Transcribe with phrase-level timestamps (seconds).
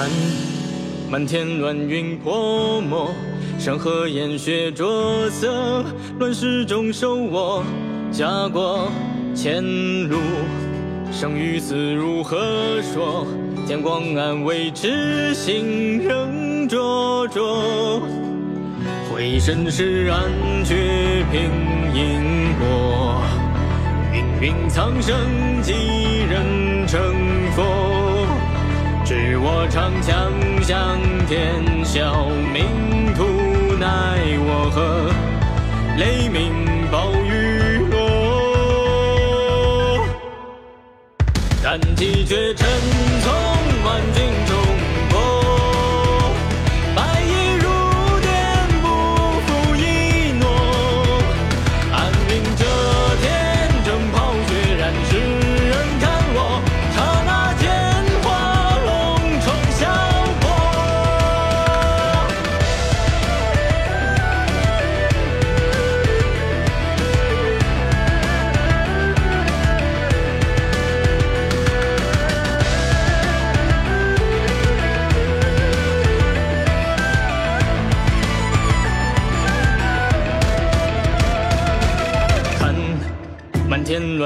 [0.00, 0.08] 看
[1.10, 3.10] 漫天乱云泼墨，
[3.58, 5.84] 山河烟雪着色，
[6.18, 7.62] 乱世中守我，
[8.10, 8.90] 家国
[9.34, 9.62] 前
[10.08, 10.16] 路，
[11.12, 13.26] 生与死如何说？
[13.66, 18.00] 天光暗，未知心仍灼灼。
[19.12, 20.22] 回身时，暗
[20.64, 20.76] 却
[21.30, 21.42] 凭
[21.94, 23.22] 因果。
[24.14, 25.14] 芸芸苍生，
[25.60, 25.74] 几
[26.30, 26.98] 人成
[27.54, 27.79] 佛？
[29.70, 30.32] 长枪
[30.62, 33.24] 向天笑，命途
[33.78, 33.86] 奈
[34.40, 35.08] 我何？
[35.96, 37.94] 雷鸣暴雨落，
[41.62, 42.68] 但气绝尘
[43.22, 43.32] 从
[43.84, 44.24] 万军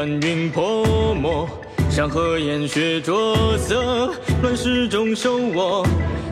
[0.04, 0.20] 中。
[0.20, 1.48] 天乱云泼墨，
[1.90, 5.86] 山河烟雪着色，乱世中守我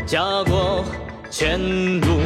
[0.06, 0.84] 家国
[1.30, 1.58] 前
[2.00, 2.18] 路，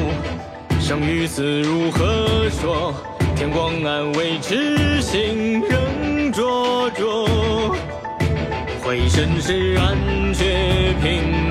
[0.81, 2.93] 生与死如何说？
[3.37, 7.77] 天光暗，未知心仍灼灼。
[8.83, 9.97] 回身时，暗
[10.33, 11.46] 却凭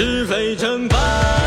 [0.00, 1.39] 是非成败。